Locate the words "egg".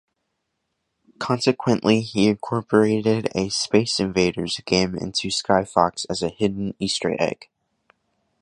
7.19-7.47